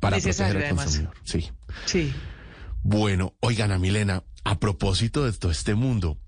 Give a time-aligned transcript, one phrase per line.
[0.00, 1.14] para proteger al consumidor.
[1.24, 1.50] Sí.
[1.86, 2.12] Sí.
[2.82, 6.18] Bueno, oigan a Milena, a propósito de todo este mundo,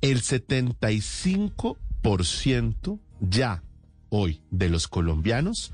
[0.00, 3.62] el 75% ya
[4.08, 5.72] hoy de los colombianos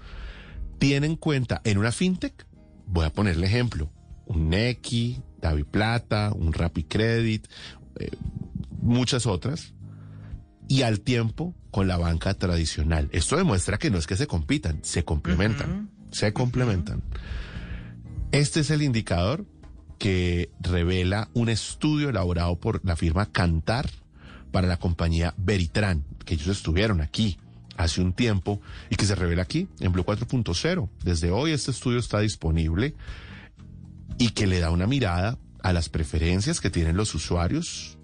[0.78, 2.46] tienen cuenta en una fintech.
[2.86, 3.92] Voy a ponerle ejemplo,
[4.26, 7.46] un Nequi, Davi Plata, un Rapicredit,
[7.98, 8.10] eh,
[8.80, 9.74] muchas otras,
[10.68, 13.08] y al tiempo con la banca tradicional.
[13.12, 17.02] Esto demuestra que no es que se compitan, se complementan, se complementan.
[18.32, 19.46] Este es el indicador
[19.98, 23.90] que revela un estudio elaborado por la firma Cantar
[24.52, 27.38] para la compañía Veritran, que ellos estuvieron aquí
[27.76, 28.60] hace un tiempo
[28.90, 30.88] y que se revela aquí en Blue 4.0.
[31.04, 32.94] Desde hoy este estudio está disponible
[34.18, 37.98] y que le da una mirada a las preferencias que tienen los usuarios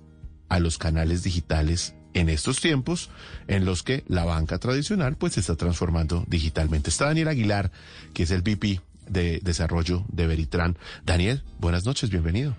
[0.48, 3.10] a los canales digitales en estos tiempos
[3.48, 6.90] en los que la banca tradicional pues se está transformando digitalmente.
[6.90, 7.70] Está Daniel Aguilar,
[8.14, 10.76] que es el VP de Desarrollo de Veritran.
[11.04, 12.56] Daniel, buenas noches, bienvenido.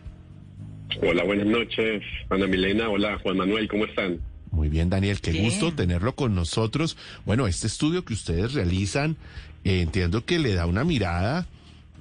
[1.02, 2.90] Hola, buenas noches, Ana Milena.
[2.90, 4.20] Hola, Juan Manuel, ¿cómo están?
[4.52, 6.96] Muy bien, Daniel, qué gusto tenerlo con nosotros.
[7.26, 9.18] Bueno, este estudio que ustedes realizan,
[9.64, 11.46] eh, entiendo que le da una mirada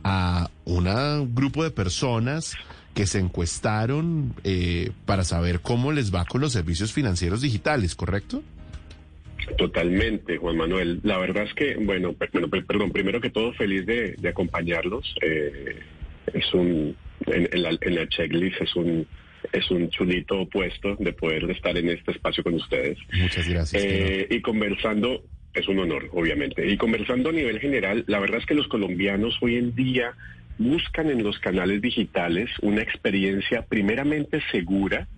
[0.04, 2.54] a un grupo de personas
[2.94, 8.42] que se encuestaron eh, para saber cómo les va con los servicios financieros digitales, ¿correcto?
[9.58, 11.00] Totalmente, Juan Manuel.
[11.02, 15.14] La verdad es que, bueno, perdón, primero que todo, feliz de, acompañarlos.
[15.22, 15.76] Eh,
[16.32, 19.06] es un, en, la, checklist es un,
[19.52, 22.98] es un chulito puesto de poder estar en este espacio con ustedes.
[23.12, 23.84] Muchas gracias.
[23.84, 26.66] Eh, y conversando, es un honor, obviamente.
[26.66, 30.14] Y conversando a nivel general, la verdad es que los colombianos hoy en día
[30.58, 35.08] buscan en los canales digitales una experiencia primeramente segura,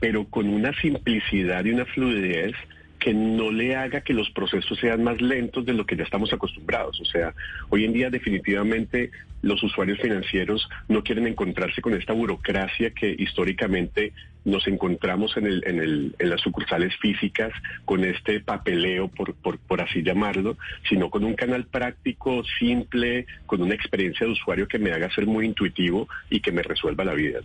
[0.00, 2.54] pero con una simplicidad y una fluidez
[2.98, 6.32] que no le haga que los procesos sean más lentos de lo que ya estamos
[6.32, 7.00] acostumbrados.
[7.00, 7.34] O sea,
[7.68, 9.10] hoy en día definitivamente
[9.42, 14.12] los usuarios financieros no quieren encontrarse con esta burocracia que históricamente
[14.44, 17.52] nos encontramos en, el, en, el, en las sucursales físicas,
[17.84, 20.56] con este papeleo, por, por, por así llamarlo,
[20.88, 25.26] sino con un canal práctico, simple, con una experiencia de usuario que me haga ser
[25.26, 27.40] muy intuitivo y que me resuelva la vida.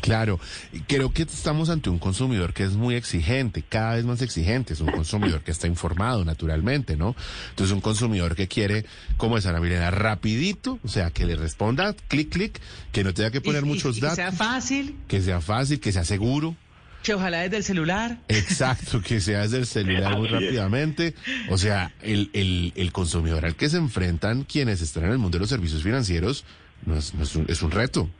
[0.00, 0.38] Claro,
[0.86, 4.80] creo que estamos ante un consumidor que es muy exigente, cada vez más exigente, es
[4.80, 7.16] un consumidor que está informado naturalmente, ¿no?
[7.50, 8.84] Entonces un consumidor que quiere,
[9.16, 12.60] como es Ana Milena, rapidito, o sea, que le responda, clic, clic,
[12.92, 14.16] que no tenga que poner muchos datos.
[14.16, 14.96] Que sea fácil.
[15.08, 16.54] Que sea fácil, que sea seguro.
[17.02, 18.18] Que ojalá desde el celular.
[18.28, 21.14] Exacto, que sea desde el celular muy rápidamente.
[21.50, 25.36] O sea, el, el, el, consumidor al que se enfrentan quienes están en el mundo
[25.38, 26.44] de los servicios financieros
[26.84, 27.12] no es,
[27.48, 28.10] es un reto.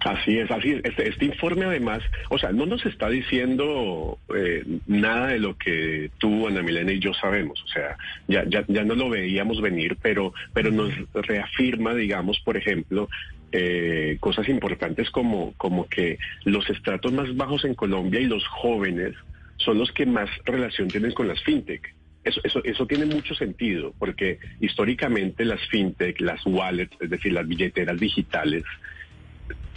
[0.00, 0.84] Así es, así es.
[0.84, 6.10] Este, este, informe además, o sea, no nos está diciendo eh, nada de lo que
[6.18, 7.62] tú, Ana Milena y yo sabemos.
[7.62, 7.96] O sea,
[8.28, 13.08] ya, ya, ya no lo veíamos venir, pero, pero nos reafirma, digamos, por ejemplo,
[13.52, 19.14] eh, cosas importantes como, como que los estratos más bajos en Colombia y los jóvenes
[19.56, 21.94] son los que más relación tienen con las fintech.
[22.22, 27.46] Eso, eso, eso tiene mucho sentido, porque históricamente las fintech, las wallets, es decir, las
[27.46, 28.64] billeteras digitales,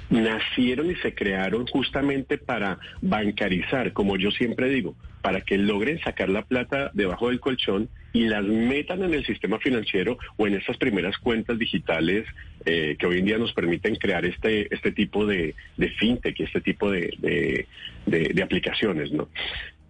[0.09, 6.30] nacieron y se crearon justamente para bancarizar, como yo siempre digo, para que logren sacar
[6.30, 10.78] la plata debajo del colchón y las metan en el sistema financiero o en esas
[10.78, 12.25] primeras cuentas digitales
[12.66, 16.62] eh, que hoy en día nos permiten crear este, este tipo de, de fintech este
[16.62, 17.66] tipo de,
[18.06, 19.30] de, aplicaciones, ¿no?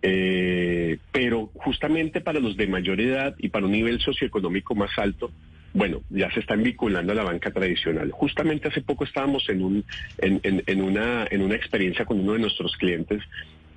[0.02, 5.32] Eh, pero justamente para los de mayor edad y para un nivel socioeconómico más alto,
[5.74, 8.12] bueno, ya se están vinculando a la banca tradicional.
[8.12, 9.86] Justamente hace poco estábamos en, un,
[10.18, 13.22] en, en, una, en una experiencia con uno de nuestros clientes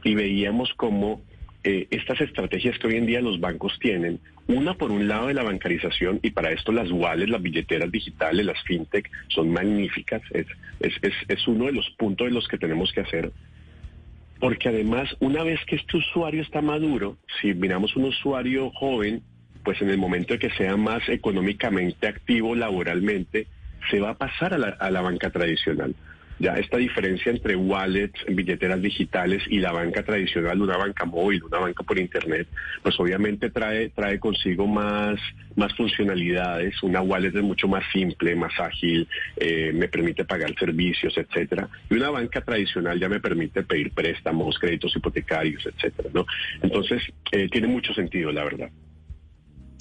[0.02, 1.22] y veíamos cómo
[1.64, 5.34] eh, estas estrategias que hoy en día los bancos tienen, una por un lado de
[5.34, 10.46] la bancarización, y para esto las wallets, las billeteras digitales, las fintech, son magníficas, es,
[10.80, 13.30] es, es, es uno de los puntos de los que tenemos que hacer.
[14.40, 19.22] Porque además, una vez que este usuario está maduro, si miramos un usuario joven,
[19.64, 23.46] pues en el momento de que sea más económicamente activo laboralmente,
[23.90, 25.94] se va a pasar a la, a la banca tradicional.
[26.38, 31.58] Ya esta diferencia entre wallets, billeteras digitales y la banca tradicional, una banca móvil, una
[31.58, 32.48] banca por internet,
[32.82, 35.20] pues obviamente trae, trae consigo más,
[35.54, 36.82] más funcionalidades.
[36.82, 39.06] Una wallet es mucho más simple, más ágil,
[39.36, 41.68] eh, me permite pagar servicios, etcétera.
[41.88, 46.26] Y una banca tradicional ya me permite pedir préstamos, créditos hipotecarios, etcétera, ¿no?
[46.60, 48.70] Entonces, eh, tiene mucho sentido, la verdad.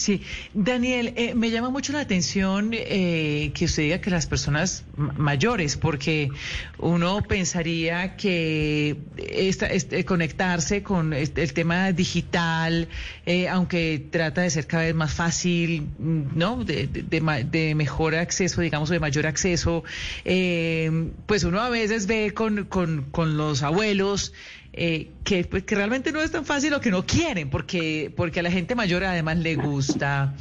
[0.02, 0.24] Sí,
[0.56, 5.78] Daniel, eh, me llama mucho la atención eh, que usted diga que las personas mayores,
[5.78, 6.32] porque
[6.80, 12.88] uno pensaría que esta, este, conectarse con el tema digital,
[13.28, 16.66] eh, aunque trata de ser cada vez más fácil, ¿no?
[16.66, 19.84] De, de, mejor acceso, digamos, de mayor acceso,
[20.24, 24.34] pues uno a veces ve con, con, con los abuelos
[24.74, 28.40] eh, que, pues, que realmente no es tan fácil lo que no quieren, porque, porque
[28.40, 30.34] a la gente mayor además le gusta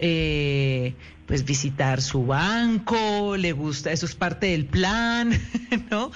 [0.00, 0.94] eh,
[1.26, 5.30] pues visitar su banco, le gusta, eso es parte del plan,
[5.90, 6.10] ¿no?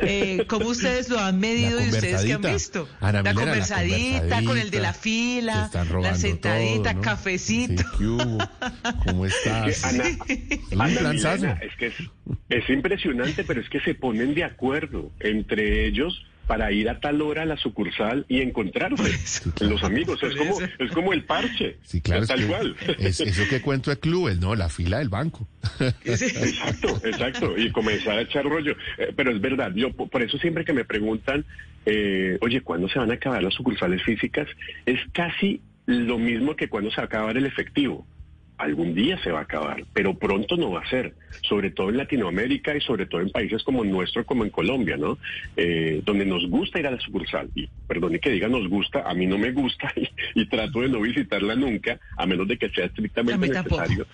[0.00, 2.88] Eh, ¿Cómo ustedes lo han medido y ustedes qué han visto?
[3.00, 5.70] la, conversadita, con el de la fila,
[6.00, 7.84] la sentadita, cafecito.
[9.06, 9.84] ¿Cómo estás?
[9.84, 11.94] es que es,
[12.48, 17.20] es impresionante, pero es que se ponen de acuerdo entre ellos para ir a tal
[17.22, 19.18] hora a la sucursal y encontrarse
[19.64, 20.22] los amigos.
[20.22, 21.78] Es como, es como el parche.
[21.82, 22.26] Sí, claro.
[22.26, 22.76] tal cual.
[22.98, 24.54] Es, eso que cuento de clubes, ¿no?
[24.54, 25.46] La fila del banco.
[26.04, 27.58] Exacto, exacto.
[27.58, 28.76] Y comenzar a echar rollo.
[28.98, 31.44] Eh, pero es verdad, yo por eso siempre que me preguntan,
[31.84, 34.46] eh, oye, ¿cuándo se van a acabar las sucursales físicas?
[34.86, 38.06] Es casi lo mismo que cuando se va a acabar el efectivo
[38.58, 41.98] algún día se va a acabar, pero pronto no va a ser, sobre todo en
[41.98, 45.18] Latinoamérica y sobre todo en países como el nuestro, como en Colombia, ¿no?
[45.56, 47.50] Eh, donde nos gusta ir a la sucursal.
[47.54, 49.92] Y perdone que diga nos gusta, a mí no me gusta
[50.34, 54.06] y, trato de no visitarla nunca, a menos de que sea estrictamente necesario.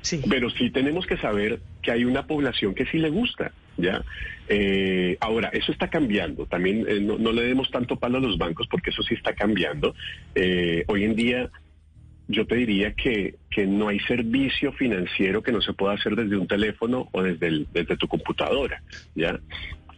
[0.00, 0.20] Sí.
[0.28, 4.02] Pero sí tenemos que saber que hay una población que sí le gusta, ¿ya?
[4.48, 6.44] Eh, ahora, eso está cambiando.
[6.44, 9.94] También eh, no, le demos tanto palo a los bancos porque eso sí está cambiando.
[10.88, 11.50] hoy en día
[12.28, 16.36] yo te diría que, que no hay servicio financiero que no se pueda hacer desde
[16.36, 18.82] un teléfono o desde, desde tu computadora,
[19.14, 19.38] ¿ya?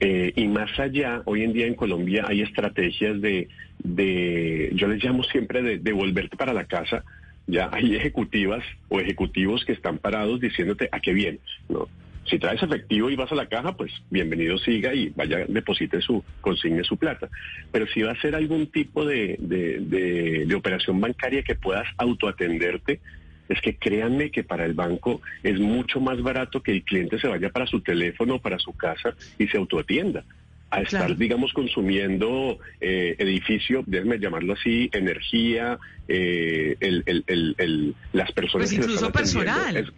[0.01, 5.03] Eh, y más allá, hoy en día en Colombia hay estrategias de, de yo les
[5.03, 7.03] llamo siempre de, de volverte para la casa,
[7.47, 11.89] ya hay ejecutivas o ejecutivos que están parados diciéndote a qué vienes, ¿no?
[12.29, 16.25] Si traes efectivo y vas a la caja, pues bienvenido siga y vaya, deposite su,
[16.41, 17.29] consigne su plata.
[17.71, 23.01] Pero si va a ser algún tipo de, de, operación bancaria que puedas autoatenderte,
[23.49, 27.29] es que créanme que para el banco es mucho más barato que el cliente se
[27.29, 30.25] vaya para su teléfono, para su casa y se autoatienda
[30.69, 38.33] a estar, digamos, consumiendo eh, edificio, déjenme llamarlo así, energía, eh, el, el, el, las
[38.33, 38.69] personas.
[38.69, 39.93] Pues incluso personal.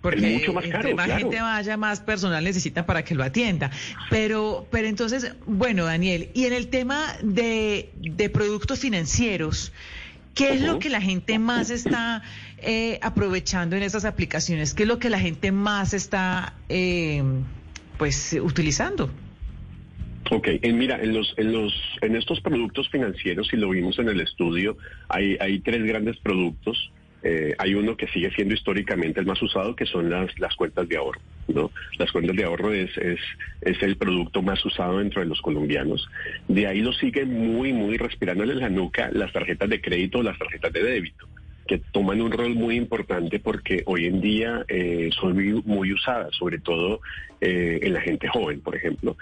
[0.00, 3.70] Porque mucho más caro, más gente vaya, más personal necesita para que lo atienda.
[4.10, 9.72] Pero, pero entonces, bueno, Daniel, y en el tema de, de productos financieros,
[10.34, 12.22] ¿qué es lo que la gente más está
[12.58, 14.72] eh, aprovechando en esas aplicaciones?
[14.72, 17.22] ¿Qué es lo que la gente más está, eh,
[17.98, 19.10] pues, utilizando?
[20.30, 21.72] Ok, mira, en los, en los,
[22.02, 24.76] en estos productos financieros, si lo vimos en el estudio,
[25.08, 26.92] hay, hay tres grandes productos.
[27.22, 30.88] Eh, hay uno que sigue siendo históricamente el más usado, que son las, las cuentas
[30.88, 31.20] de ahorro.
[31.48, 31.70] ¿no?
[31.98, 33.20] Las cuentas de ahorro es, es,
[33.60, 36.08] es el producto más usado dentro de los colombianos.
[36.46, 40.22] De ahí lo sigue muy, muy respirándole en la nuca las tarjetas de crédito o
[40.22, 41.28] las tarjetas de débito
[41.68, 45.36] que toman un rol muy importante porque hoy en día eh, son
[45.66, 47.00] muy, usadas, sobre todo
[47.42, 49.16] eh, en la gente joven, por ejemplo.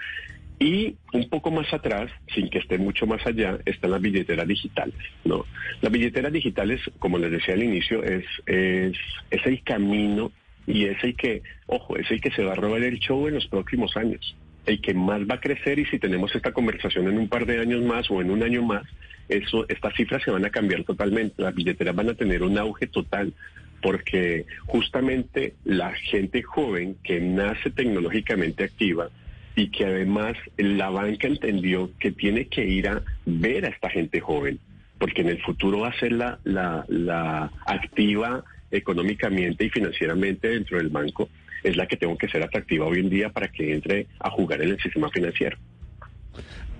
[0.59, 4.95] Y un poco más atrás, sin que esté mucho más allá, están las billeteras digitales,
[5.23, 5.45] ¿no?
[5.81, 8.97] Las billeteras digitales, como les decía al inicio, es, es,
[9.29, 10.31] es el camino
[10.65, 13.35] y es el que, ojo, es el que se va a robar el show en
[13.35, 17.19] los próximos años, el que más va a crecer y si tenemos esta conversación en
[17.19, 18.83] un par de años más o en un año más,
[19.29, 22.87] eso, estas cifras se van a cambiar totalmente, las billeteras van a tener un auge
[22.87, 23.33] total,
[23.81, 29.09] porque justamente la gente joven que nace tecnológicamente activa,
[29.57, 34.21] y que además la banca entendió que tiene que ir a ver a esta gente
[34.21, 34.59] joven,
[34.99, 40.89] porque en el futuro va a ser la, la, activa económicamente y financieramente dentro del
[40.89, 41.29] banco,
[41.63, 44.61] es la que tengo que ser atractiva hoy en día para que entre a jugar
[44.61, 45.57] en el sistema financiero.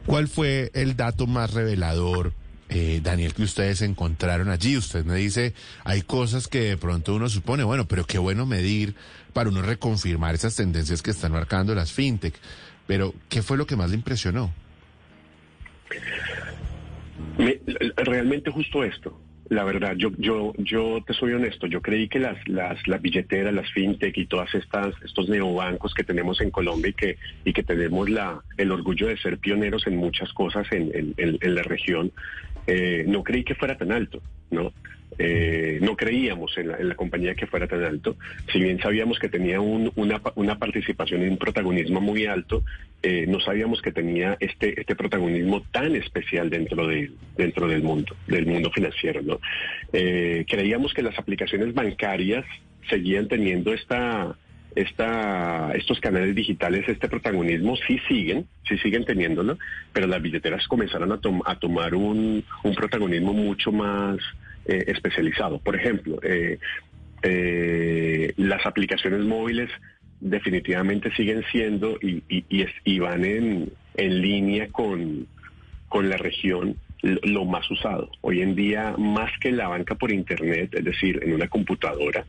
[0.05, 2.33] ¿Cuál fue el dato más revelador,
[2.69, 4.77] eh, Daniel, que ustedes encontraron allí?
[4.77, 8.93] Usted me dice, hay cosas que de pronto uno supone, bueno, pero qué bueno medir
[9.33, 12.33] para uno reconfirmar esas tendencias que están marcando las fintech.
[12.87, 14.51] Pero, ¿qué fue lo que más le impresionó?
[17.97, 19.19] realmente justo esto.
[19.49, 23.53] La verdad, yo, yo, yo te soy honesto, yo creí que las, las, las billeteras,
[23.53, 27.63] las fintech y todas estas, estos neobancos que tenemos en Colombia y que, y que
[27.63, 32.11] tenemos la, el orgullo de ser pioneros en muchas cosas en, en, en la región,
[32.67, 34.73] eh, no creí que fuera tan alto, ¿no?
[35.19, 38.17] Eh, no creíamos en la, compañía que fuera tan alto.
[38.51, 40.19] Si bien sabíamos que tenía una,
[40.59, 42.63] participación y un protagonismo muy alto,
[43.01, 48.15] eh, no sabíamos que tenía este, este protagonismo tan especial dentro, de, dentro del mundo,
[48.27, 49.21] del mundo financiero.
[49.23, 49.39] ¿no?
[49.91, 52.45] Eh, creíamos que las aplicaciones bancarias
[52.87, 54.35] seguían teniendo esta,
[54.75, 59.57] esta, estos canales digitales, este protagonismo, sí siguen, sí siguen teniéndolo,
[59.91, 64.19] pero las billeteras comenzaron a, a tomar un, un protagonismo mucho más
[64.67, 65.59] eh, especializado.
[65.59, 66.59] Por ejemplo, eh,
[67.23, 69.69] eh, las aplicaciones móviles
[70.19, 75.25] definitivamente siguen siendo y, y, van en, en línea con,
[75.87, 78.09] con la región lo más usado.
[78.19, 82.25] Hoy en día, más que la banca por Internet, es decir, en una computadora,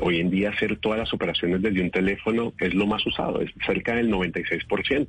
[0.00, 3.50] hoy en día hacer todas las operaciones desde un teléfono es lo más usado, es
[3.66, 5.08] cerca del 96%.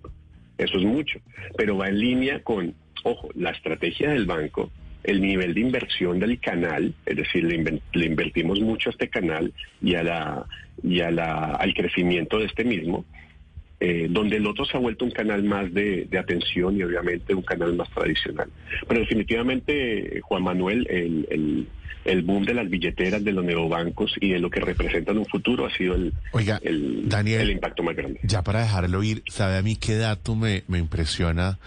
[0.58, 1.22] Eso es mucho,
[1.56, 2.74] pero va en línea con,
[3.04, 4.70] ojo, la estrategia del banco
[5.04, 9.96] el nivel de inversión del canal, es decir, le, invertimos mucho a este canal y,
[9.96, 10.46] a la,
[10.84, 13.06] y a la, al crecimiento de este mismo,
[13.80, 17.44] eh, donde el otro se ha vuelto un canal más de, atención y obviamente un
[17.44, 18.50] canal más tradicional.
[18.88, 21.68] Pero definitivamente, Juan Manuel, el,
[22.04, 25.66] el, boom de las billeteras, de los neobancos y de lo que representan un futuro
[25.66, 28.20] ha sido el, Oiga, el, Daniel, el impacto más grande.
[28.24, 31.58] Ya para dejarlo ir, ¿sabe a mí qué dato me, me impresiona?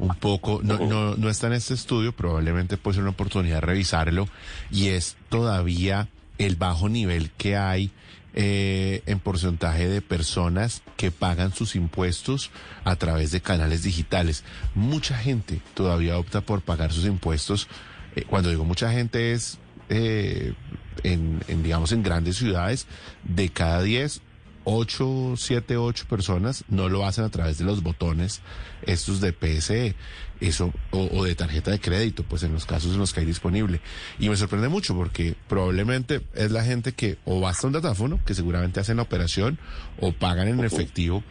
[0.00, 3.60] Un poco, no, no, no está en este estudio, probablemente puede ser una oportunidad de
[3.60, 4.28] revisarlo,
[4.70, 7.92] y es todavía el bajo nivel que hay
[8.32, 12.50] eh, en porcentaje de personas que pagan sus impuestos
[12.84, 14.44] a través de canales digitales.
[14.74, 17.68] Mucha gente todavía opta por pagar sus impuestos.
[18.14, 20.54] Eh, cuando digo mucha gente es eh,
[21.02, 22.86] en, en, digamos, en grandes ciudades,
[23.24, 24.22] de cada 10,
[24.64, 28.40] 8, 7, 8 personas no lo hacen a través de los botones
[28.82, 29.94] estos de PSE
[30.40, 33.80] eso o, de tarjeta de crédito, pues en los casos en los que hay disponible.
[34.18, 38.34] Y me sorprende mucho porque probablemente es la gente que o basta un datáfono, que
[38.34, 39.58] seguramente hacen la operación,
[39.98, 41.22] o pagan en efectivo,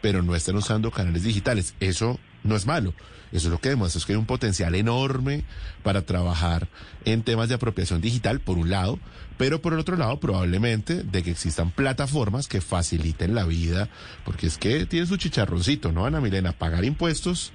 [0.00, 1.74] pero no están usando canales digitales.
[1.80, 2.94] Eso no es malo.
[3.32, 5.44] Eso es lo que demuestra es que hay un potencial enorme
[5.82, 6.68] para trabajar
[7.04, 8.98] en temas de apropiación digital, por un lado,
[9.36, 13.88] pero por el otro lado, probablemente de que existan plataformas que faciliten la vida,
[14.24, 16.52] porque es que tiene su chicharroncito, ¿no, Ana Milena?
[16.52, 17.52] Pagar impuestos,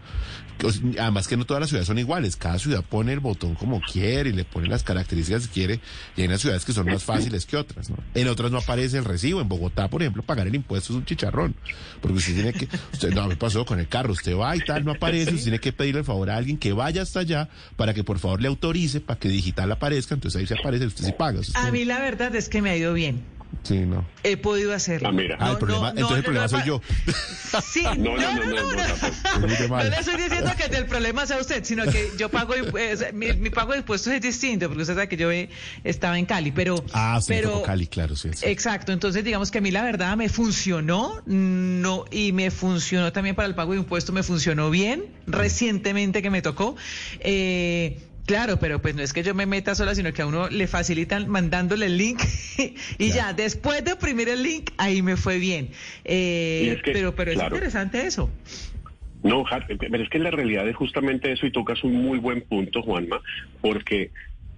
[1.00, 4.30] además que no todas las ciudades son iguales, cada ciudad pone el botón como quiere
[4.30, 5.80] y le pone las características que quiere,
[6.16, 7.98] y hay unas ciudades que son más fáciles que otras, ¿no?
[8.14, 11.06] En otras no aparece el recibo, en Bogotá, por ejemplo, pagar el impuesto es un
[11.06, 11.56] chicharrón,
[12.02, 14.86] porque usted tiene que, usted, no, me pasó con el carro, usted va y tal,
[14.86, 17.94] no aparece, usted tiene que pedirle el favor a alguien que vaya hasta allá para
[17.94, 21.12] que por favor le autorice para que digital aparezca, entonces ahí se aparece, usted sí
[21.18, 21.42] paga.
[21.54, 23.24] a mí la verdad es que me ha ido bien.
[23.62, 24.06] Sí, no.
[24.24, 25.10] He podido hacerlo.
[25.10, 26.82] Ah, ah el problema, entonces el problema soy yo.
[27.64, 28.64] Sí, no, no, no, no.
[29.68, 32.54] No, le estoy diciendo que el problema sea usted, sino que yo pago,
[33.14, 35.30] mi, pago de impuestos es distinto, porque usted sabe que yo
[35.84, 36.84] estaba en Cali, pero...
[36.94, 40.30] Ah, sí, pero, Cali, claro, sí, Exacto, entonces digamos que a mí la verdad me
[40.30, 46.22] funcionó, no, y me funcionó también para el pago de impuestos, me funcionó bien, recientemente
[46.22, 46.76] que me tocó.
[47.20, 50.50] Eh, Claro, pero pues no es que yo me meta sola, sino que a uno
[50.50, 52.22] le facilitan mandándole el link
[52.98, 55.70] y ya, después de oprimir el link, ahí me fue bien.
[56.06, 58.30] Eh, pero pero es interesante eso.
[59.24, 59.46] No,
[59.80, 63.22] pero es que la realidad es justamente eso y tocas un muy buen punto, Juanma,
[63.62, 64.12] porque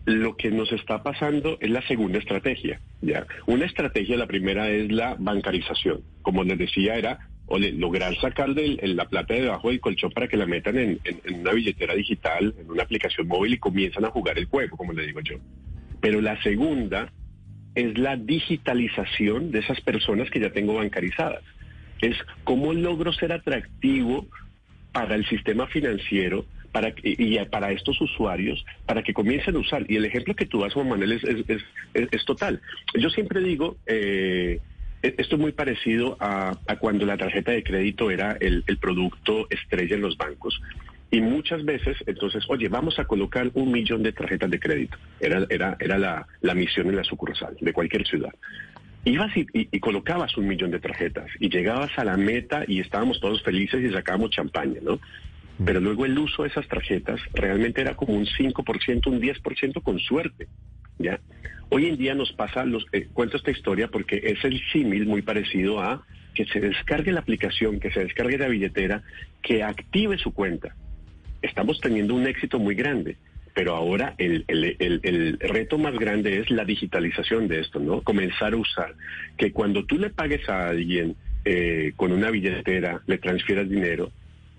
[0.06, 2.80] lo que nos está pasando es la segunda estrategia.
[3.02, 3.26] ¿ya?
[3.48, 6.02] Una estrategia, la primera es la bancarización.
[6.22, 10.46] Como les decía, era o lograr sacar la plata debajo del colchón para que la
[10.46, 11.00] metan en,
[11.34, 15.06] una billetera digital, en una aplicación móvil y comienzan a jugar el juego, como le
[15.06, 15.36] digo yo.
[16.02, 17.12] Pero la segunda
[17.76, 21.44] es la digitalización de esas personas que ya tengo bancarizadas.
[22.02, 24.28] Es cómo logro ser atractivo
[24.92, 29.86] para el sistema financiero para, y, para estos usuarios para que comiencen a usar.
[29.88, 31.24] Y el ejemplo que tú das, Juan Manuel, es,
[31.94, 32.60] es, total.
[33.00, 33.78] Yo siempre digo...
[33.86, 34.60] Eh,
[35.18, 40.02] esto es muy parecido a, cuando la tarjeta de crédito era el, producto estrella en
[40.02, 40.60] los bancos.
[41.12, 44.98] Y muchas veces, entonces, oye, vamos a colocar un millón de tarjetas de crédito.
[45.20, 48.34] Era, era, era la, misión en la sucursal de cualquier ciudad.
[49.06, 53.44] Ibas y, colocabas un millón de tarjetas y llegabas a la meta y estábamos todos
[53.44, 55.00] felices y sacábamos champaña, ¿no?
[55.64, 60.00] Pero luego el uso de esas tarjetas realmente era como un 5%, un 10% con
[60.00, 60.48] suerte,
[60.98, 61.20] ¿ya?
[61.70, 65.22] Hoy en día nos pasa, los, eh, cuento esta historia porque es el símil muy
[65.22, 69.04] parecido a que se descargue la aplicación, que se descargue la billetera,
[69.42, 70.76] que active su cuenta.
[71.42, 73.18] Estamos teniendo un éxito muy grande,
[73.54, 78.02] pero ahora el, el, reto más grande es la digitalización de esto, ¿no?
[78.02, 78.96] Comenzar a usar.
[79.38, 84.12] Que cuando tú le pagues a alguien eh, con una billetera, le transfieras dinero,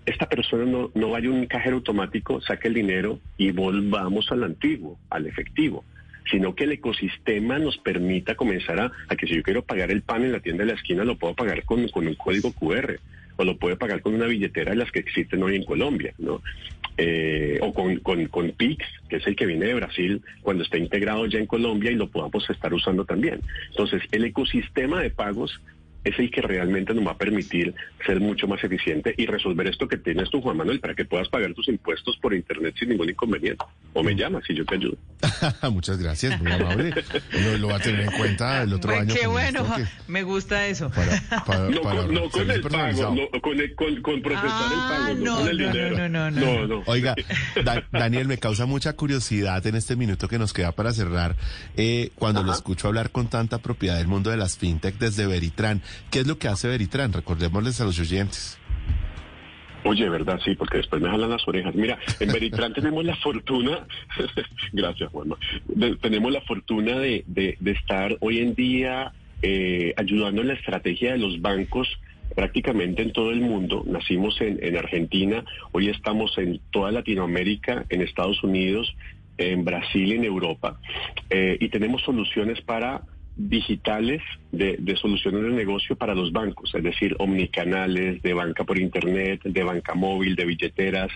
[0.05, 4.43] esta persona no, no vaya a un cajero automático, saque el dinero y volvamos al
[4.43, 5.83] antiguo, al efectivo
[6.29, 10.23] sino que el ecosistema nos permita comenzar a, que si yo quiero pagar el pan
[10.23, 12.99] en la tienda de la esquina, lo puedo pagar con, con un código QR
[13.37, 16.41] o lo puedo pagar con una billetera de las que existen hoy en Colombia, ¿no?
[16.97, 20.77] Eh, o con, con, con PIX, que es el que viene de Brasil, cuando está
[20.77, 23.41] integrado ya en Colombia y lo podamos estar usando también.
[23.69, 25.61] Entonces, el ecosistema de pagos
[26.03, 27.73] es el que realmente nos va a permitir
[28.05, 31.29] ser mucho más eficiente y resolver esto que tienes tú, Juan Manuel, para que puedas
[31.29, 33.65] pagar tus impuestos por Internet sin ningún inconveniente.
[33.97, 34.95] O me llamas y yo te ayudo.
[35.71, 36.93] Muchas gracias, muy amable.
[37.57, 39.11] Lo, va a tener en cuenta el otro año.
[39.11, 39.65] Qué bueno,
[40.07, 40.91] me gusta eso.
[41.71, 46.09] no, con, el pago, no, con, con, con procesar el pago, no, con el dinero.
[46.09, 46.83] No, no, no.
[46.85, 47.15] Oiga,
[47.91, 51.35] Daniel, me causa mucha curiosidad en este minuto que nos queda para cerrar,
[51.75, 55.81] eh, cuando lo escucho hablar con tanta propiedad del mundo de las fintech desde Veritran.
[56.11, 57.13] ¿Qué es lo que hace Veritran?
[57.13, 58.59] Recordémosles a los oyentes.
[59.87, 60.39] Oye, ¿verdad?
[60.43, 61.73] Sí, porque después me jalan las orejas.
[61.73, 63.87] Mira, en Veritran tenemos la fortuna,
[64.73, 65.33] gracias Juan,
[66.01, 67.23] tenemos la fortuna de,
[67.65, 71.87] estar hoy en día eh, ayudando en la estrategia de los bancos
[72.35, 73.83] prácticamente en todo el mundo.
[73.87, 78.93] Nacimos en, Argentina, hoy estamos en toda Latinoamérica, en Estados Unidos,
[79.37, 80.79] en Brasil, en Europa,
[81.29, 83.03] eh, y tenemos soluciones para
[83.37, 89.41] digitales de, soluciones de negocio para los bancos, es decir, omnicanales, de banca por internet,
[89.43, 91.09] de banca móvil, de billeteras.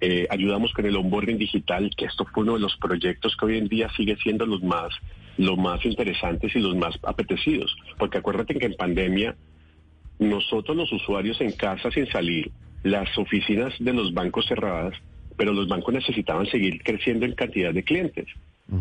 [0.00, 3.58] Eh, ayudamos con el onboarding digital, que esto fue uno de los proyectos que hoy
[3.58, 4.88] en día sigue siendo los más,
[5.36, 7.76] los más interesantes y los más apetecidos.
[7.98, 9.36] Porque acuérdate que en pandemia,
[10.18, 12.50] nosotros los usuarios en casa sin salir,
[12.84, 14.94] las oficinas de los bancos cerradas,
[15.36, 18.26] pero los bancos necesitaban seguir creciendo en cantidad de clientes.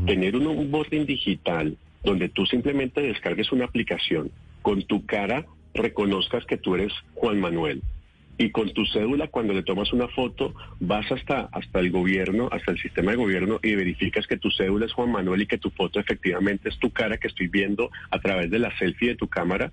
[0.07, 4.31] Tener un onboarding digital donde tú simplemente descargues una aplicación,
[4.61, 7.81] con tu cara reconozcas que tú eres Juan Manuel.
[8.37, 12.71] Y con tu cédula, cuando le tomas una foto, vas hasta, hasta el gobierno, hasta
[12.71, 15.69] el sistema de gobierno y verificas que tu cédula es Juan Manuel y que tu
[15.69, 19.27] foto efectivamente es tu cara que estoy viendo a través de la selfie de tu
[19.27, 19.71] cámara.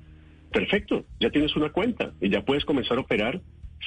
[0.52, 3.40] Perfecto, ya tienes una cuenta y ya puedes comenzar a operar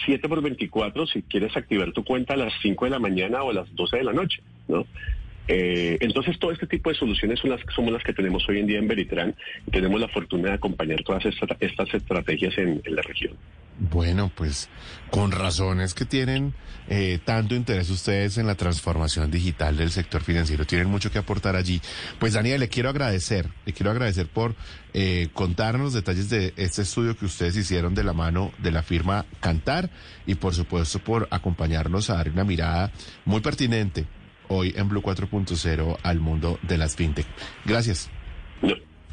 [0.05, 3.51] 7 por 24 si quieres activar tu cuenta a las 5 de la mañana o
[3.51, 4.85] a las 12 de la noche, ¿no?
[5.47, 8.67] Eh, entonces, todo este tipo de soluciones son las somos las que tenemos hoy en
[8.67, 9.35] día en Veritran
[9.67, 11.23] y tenemos la fortuna de acompañar todas
[11.59, 13.33] estas estrategias en, la región.
[13.77, 14.69] Bueno, pues
[15.11, 16.53] con razones que tienen
[16.87, 21.55] eh, tanto interés ustedes en la transformación digital del sector financiero, tienen mucho que aportar
[21.55, 21.81] allí.
[22.17, 24.55] Pues Daniel, le quiero agradecer, le quiero agradecer por
[24.93, 29.25] eh, contarnos detalles de este estudio que ustedes hicieron de la mano de la firma
[29.41, 29.89] Cantar
[30.25, 32.91] y por supuesto por acompañarnos a dar una mirada
[33.25, 34.05] muy pertinente
[34.49, 37.27] hoy en Blue 4.0 al mundo de las fintech.
[37.65, 38.10] Gracias.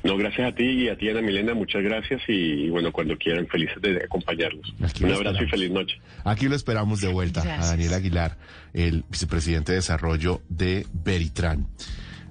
[0.05, 3.47] No, gracias a ti y a ti, Ana Milena, muchas gracias y, bueno, cuando quieran,
[3.47, 4.75] felices de acompañarlos.
[5.01, 6.01] Un abrazo y feliz noche.
[6.25, 8.37] Aquí lo esperamos de vuelta a Daniel Aguilar,
[8.73, 11.69] el vicepresidente de desarrollo de Veritran.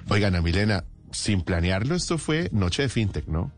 [0.09, 3.53] Oigan, Ana Milena, sin planearlo, esto fue Noche de FinTech, ¿no?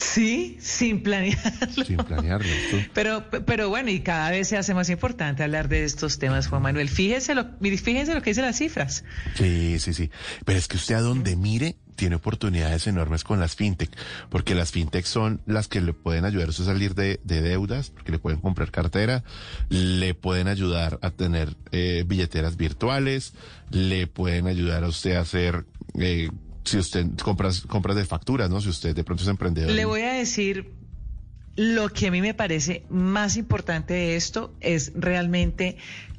[0.00, 1.84] Sí, sin planearlo.
[1.84, 2.48] Sin planearlo.
[2.94, 6.62] Pero, pero bueno, y cada vez se hace más importante hablar de estos temas, Juan
[6.62, 6.88] Manuel.
[6.88, 9.04] Fíjense lo, fíjense lo que dicen las cifras.
[9.36, 10.10] Sí, sí, sí.
[10.46, 13.90] Pero es que usted a donde mire tiene oportunidades enormes con las fintech,
[14.30, 18.18] porque las fintech son las que le pueden ayudar a salir de, deudas, porque le
[18.18, 19.22] pueden comprar cartera,
[19.68, 23.34] le pueden ayudar a tener eh, billeteras virtuales,
[23.70, 25.66] le pueden ayudar a usted a hacer
[25.98, 26.30] eh,
[26.64, 28.60] si usted compras, compras de facturas, ¿no?
[28.60, 29.70] Si usted de pronto es emprendedor.
[29.70, 30.70] Le voy a decir
[31.56, 35.76] lo que a mí me parece más importante de esto es realmente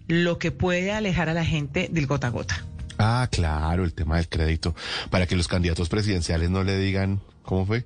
[0.08, 2.66] lo que puede alejar a la gente del gota a gota.
[2.98, 4.76] Ah, claro, el tema del crédito.
[5.10, 7.86] Para que los candidatos presidenciales no le digan, ¿cómo fue?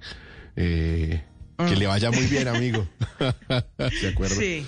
[0.55, 1.23] Eh,
[1.57, 2.87] que le vaya muy bien, amigo.
[3.99, 4.35] ¿Se acuerda?
[4.35, 4.65] Sí.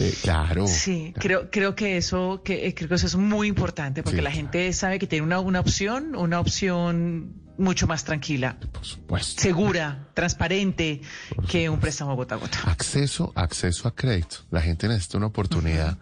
[0.00, 0.66] Eh, claro.
[0.66, 4.30] Sí, creo, creo que eso, que, eh, creo que eso es muy importante porque la
[4.30, 8.56] gente sabe que tiene una, una opción, una opción mucho más tranquila.
[8.72, 9.42] Por supuesto.
[9.42, 11.00] Segura, transparente
[11.48, 12.58] que un préstamo gota a gota.
[12.66, 14.38] Acceso, acceso a crédito.
[14.50, 15.98] La gente necesita una oportunidad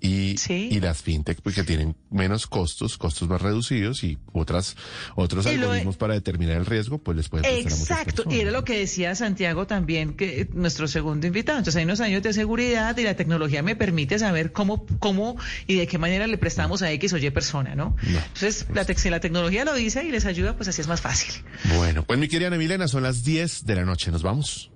[0.00, 4.76] y, y las fintech porque tienen menos costos, costos más reducidos y otras
[5.14, 9.14] otros algoritmos para determinar el riesgo, pues les pueden Exacto, y era lo que decía
[9.14, 11.58] Santiago también, que nuestro segundo invitado.
[11.58, 15.36] Entonces hay unos años de seguridad y la tecnología me permite saber cómo, cómo
[15.66, 17.96] y de qué manera le prestamos a X o Y persona, ¿no?
[18.02, 21.32] Entonces, la si la tecnología lo dice y les ayuda, pues así es más fácil.
[21.76, 24.70] Bueno, pues mi querida Milena, son las 10 de la noche, ¿nos vamos?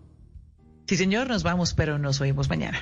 [0.87, 2.78] Sí, señor, nos vamos, pero nos oímos mañana.